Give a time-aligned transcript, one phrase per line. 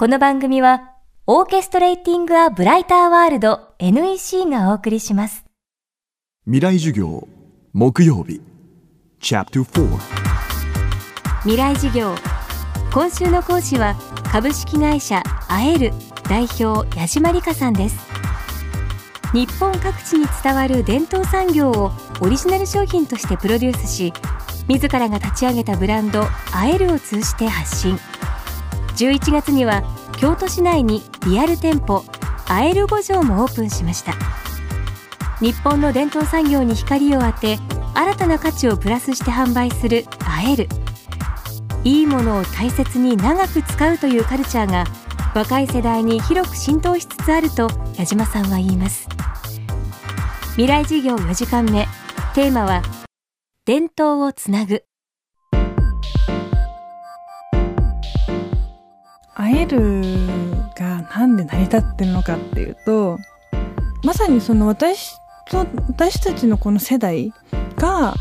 [0.00, 0.92] この番組は、
[1.26, 5.44] オーケストレーティング・ア・ブライター・ワールド NEC がお送りします。
[6.44, 7.26] 未来授業
[7.72, 8.40] 木曜日。
[9.20, 9.98] Chapter 4
[11.42, 12.14] 未来授業
[12.94, 13.96] 今週の講師は
[14.30, 15.90] 株式会社アエル
[16.28, 17.98] 代表矢島理香さんです。
[19.34, 21.90] 日本各地に伝わる伝統産業を
[22.20, 24.12] オリジナル商品としてプロデュースし
[24.68, 26.22] 自らが立ち上げたブランド
[26.54, 27.98] アエルを通じて発信
[28.98, 29.84] 11月には
[30.18, 32.04] 京都市内にリアル店舗
[32.48, 34.14] アエル五条もオープンしました。
[35.40, 37.58] 日本の伝統産業に光を当て
[37.94, 40.68] 新たな価値をプラスして販売するアエル。
[41.84, 44.84] いいものを大切に長く使うというカルチャーが
[45.32, 49.08] 若い世代に広く浸透しつつあると矢島さんは言います。
[50.56, 51.86] 未来事業4時間目。
[52.34, 52.82] テーマは
[53.64, 54.87] 伝統をつなぐ。
[59.38, 60.02] 会える
[60.76, 63.18] がなんで成り立ってるのかっていうと
[64.02, 65.16] まさにその私
[65.48, 67.32] と私たちのこの世代
[67.76, 68.14] が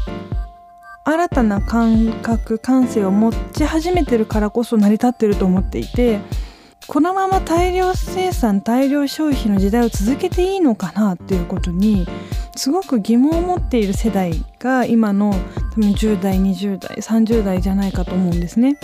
[1.04, 6.20] 新たな感覚感性を持ち始めてるからこそ成り立ってると思っていて
[6.86, 12.06] このまま大量生産大量消費の時代を続けていいのかなっていうことに
[12.56, 15.34] すごく疑問を持っている世代が今の
[15.72, 18.78] 多分10代20代30代じゃないかと思うんですね。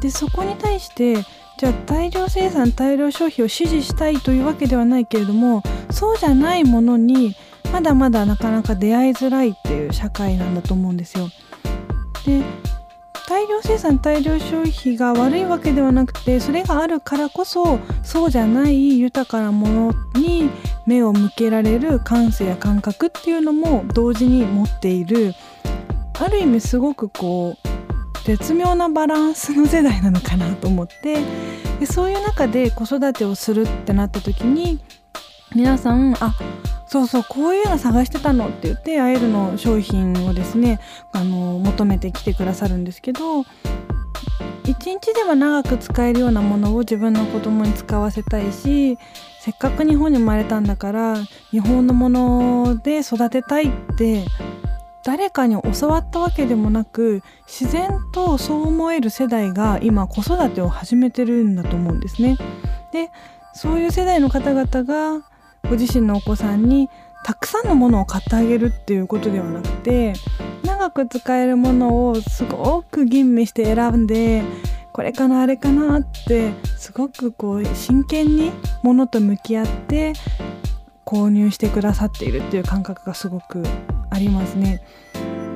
[0.00, 1.14] でそこに対して
[1.58, 7.36] じゃあ大量生産大量消費を支持したいというわけではないけれどもそうじゃないものに
[7.72, 11.28] まだまだなかなか出会いづらいっていう社会なんだと思うんですよ。
[12.24, 12.42] で
[13.28, 20.50] 大量生産大量消費が悪いわけではなくてそれがあるからこそそうじゃない豊かなものに
[20.84, 25.34] 目を向けられる感性や感覚っていうのも同時に持っている
[26.18, 27.69] ある意味すごくこう
[28.24, 31.24] 絶妙なバランスの世代なのかなと思って
[31.78, 34.80] でそういう中で子育てをするってなった時に
[35.54, 36.36] 皆さんあ
[36.86, 40.80] そうそうこういうの探してたのって言ってアエルの商品をですね
[41.12, 43.44] あの求めてきてくださるんですけど
[44.64, 48.98] 一日では長く使えるようなものを自分の子供に使わせたいし
[49.40, 51.16] せっかく日本に生まれたんだから
[51.50, 54.24] 日本のもので育てたいって
[55.04, 62.36] 誰かに教わったわけでもなく自然とそう思える世代が今子育てを始めてるんだと思うんですね。
[62.92, 63.10] で
[63.54, 65.24] そういう世代の方々が
[65.68, 66.88] ご自身のお子さんに
[67.24, 70.14] たくさんのものを買ってあげるっていうことではなくて
[70.64, 74.42] 長く使えるものをすごく吟味して選んで
[74.92, 78.52] これかなあれかなってすごくこう真剣に
[78.82, 80.14] ものと向き合って
[81.04, 83.62] 購入してくださっているっていう感覚がすごく
[84.10, 84.82] ありますね。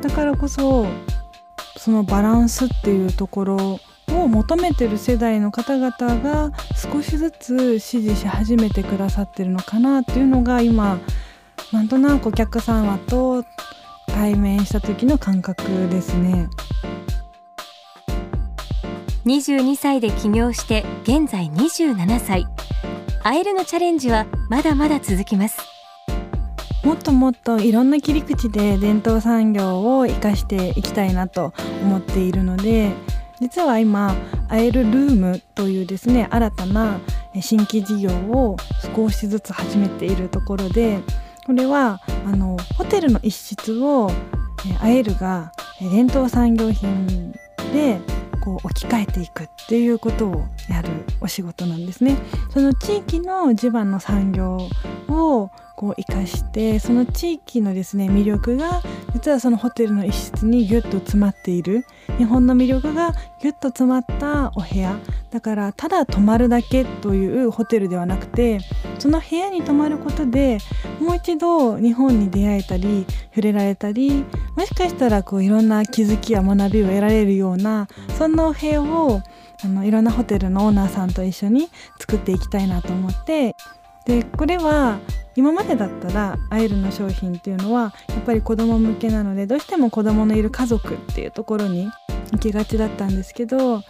[0.01, 0.87] だからこそ
[1.77, 5.91] そのバランスっていうところを求めてる世代の方々
[6.23, 10.99] が少しずつ支持し始めてくださってるのかなっていうのが今
[11.73, 13.45] なんとなくお客様と
[14.07, 16.49] 対面した時の感覚ですね。
[19.27, 22.47] 22歳で起業して現在27歳。
[23.23, 25.74] アエルのチャレンジはまだまだ続きます。
[26.85, 32.93] もっともっといろんな切り口で伝統産業を生かしていきたいなと思っているので
[33.41, 34.15] 実は今
[34.49, 37.01] アエルルームというですね新たな
[37.41, 38.57] 新規事業を
[38.95, 41.01] 少しずつ始めているところで
[41.47, 44.11] これはあのホテルの一室を
[44.81, 47.33] アエルが伝統産業品
[47.73, 47.99] で
[48.43, 50.91] こう置き換えていくっていうことをやる
[51.21, 52.17] お仕事なんですね。
[52.51, 54.69] その地域の地盤の産業
[55.09, 58.81] をこう生かしてその地域のですね魅力が
[59.13, 61.85] 実はそのホテルの一室にギュッと詰まっている。
[62.19, 64.97] 日本の魅力がギュッと詰まったお部屋。
[65.31, 68.61] だからただ泊まるだけというホテルではなくて
[69.01, 70.59] その部屋に泊まることで
[71.01, 74.25] もう一度日本に出会えたり触れられたり
[74.57, 79.23] もしかしたらこういろんな気づきや学びを得られるようなそんなお部屋を
[79.65, 81.69] あのいろんなホテルのオーナーさんと一緒に
[81.99, 83.57] 作っていきたいなと思って。
[84.05, 84.99] でこれは
[85.37, 91.91] 今までだったらアイルの商品っていうのはやっぱり子供向けなのでどうしても子供のいる家族っていうところに
[92.33, 93.83] 行きがちだったんですけど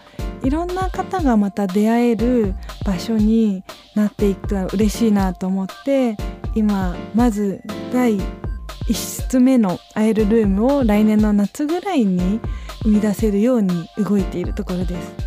[0.43, 2.55] いろんな方がまた出会える
[2.85, 3.65] 場所に
[3.95, 6.17] なっていくと嬉しいなと思って
[6.55, 7.63] 今まず
[7.93, 8.19] 第
[8.89, 12.41] 1室目のアイルルームを来年の夏ぐらいに
[12.83, 15.24] 生み出せるように動いているところです。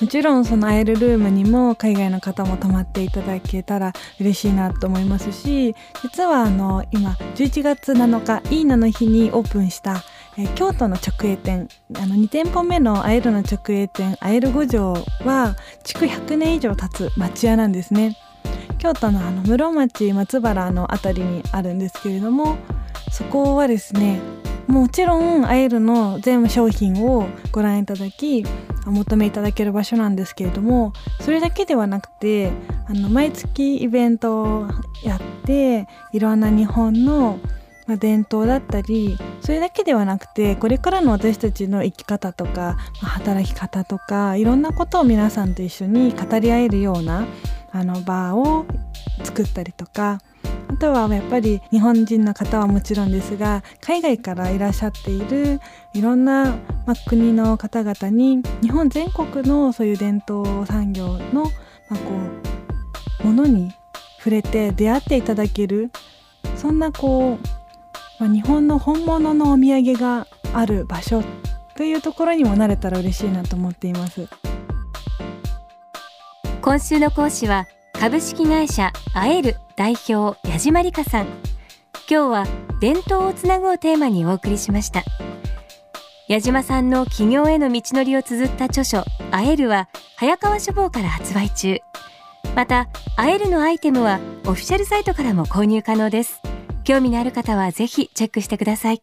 [0.00, 10.02] もちろんそのアイルルームにも海外の方も泊まっていただけたら嬉しいなと思いますし実はあの今11月7日いいなの日にオープンした、
[10.54, 14.94] 京都の直営店あの2店舗目のアエルの直営店アエル五条
[15.24, 18.16] は築100年以上経つ町屋なんですね。
[18.78, 22.56] 京都のあの室町松原の辺りにあるんですけれども
[23.10, 24.18] そこはですね
[24.66, 28.46] もちろんアエルの全部商品をご覧いただき
[28.86, 32.52] お求めいただける場所なんですけれどもそれだけではなくて
[32.86, 34.68] あの毎月イベントを
[35.04, 37.38] やっていろんな日本の
[37.98, 47.26] 伝統だったりそれだけではなくてこれからの私たちの生き方とか働き方とかいろんなことを皆さんと一緒に語り合えるような
[47.72, 48.66] あの場を
[49.24, 50.20] 作ったりとか
[50.80, 55.60] あとはやっぱり日本人の方はもちろんですが海外からいらっしゃっている
[55.92, 56.56] いろんな、
[56.86, 61.50] ま国の方々に日本全国のそういう伝統産業の、ま
[61.90, 62.12] あこ
[63.22, 63.74] うものに
[64.16, 65.90] 触れて出会っていただける
[66.56, 67.38] そんなこう、
[68.18, 71.22] まあ日本の本物のお土産がある場所
[71.76, 74.26] というところにもなれたら嬉しいなと思っています。
[76.62, 81.26] 今週の講師は株式会社アエル代表矢島理香さん。
[82.06, 82.46] 今日は
[82.82, 85.02] 伝統をつなぐをテーマにお送りしました。
[86.28, 89.88] 矢島さんの起業への道のりを綴った著書アエルは
[90.18, 91.78] 早川書房から発売中。
[92.54, 96.42] またアエルのアイテムはオフィシャルサイトからも購入可能です。
[96.84, 99.02] 興味のある方はぜひチェックしてください。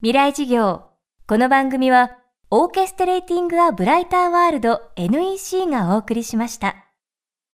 [0.00, 0.82] 未来事業。
[1.28, 2.10] この番組は
[2.50, 6.85] オーケストレーティング・ア・ブライター・ワールド NEC がお送りしました。